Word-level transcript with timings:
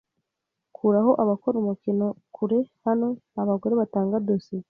Kuraho 0.75 1.11
abakora 1.23 1.55
umukino 1.59 2.07
kure 2.35 2.57
hano 2.85 3.07
nta 3.31 3.41
bagore 3.49 3.73
batanga 3.81 4.23
dosiye 4.27 4.59